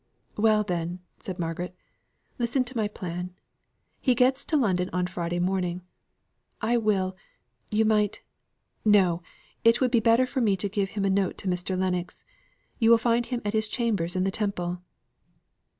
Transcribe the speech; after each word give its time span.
"Well 0.35 0.63
then," 0.63 1.01
said 1.19 1.37
Margaret, 1.37 1.75
"listen 2.39 2.63
to 2.63 2.75
my 2.75 2.87
plan. 2.87 3.35
He 3.99 4.15
gets 4.15 4.43
to 4.45 4.57
London 4.57 4.89
on 4.91 5.05
Friday 5.05 5.37
morning. 5.37 5.83
I 6.59 6.75
will 6.77 7.15
you 7.69 7.85
might 7.85 8.23
no! 8.83 9.21
it 9.63 9.79
would 9.79 9.91
be 9.91 9.99
better 9.99 10.25
to 10.25 10.69
give 10.69 10.89
him 10.89 11.05
a 11.05 11.09
note 11.11 11.37
to 11.37 11.47
Mr. 11.47 11.77
Lennox. 11.77 12.25
You 12.79 12.89
will 12.89 12.97
find 12.97 13.27
him 13.27 13.43
at 13.45 13.53
his 13.53 13.67
chambers 13.69 14.15
in 14.15 14.23
the 14.23 14.31
Temple." 14.31 14.81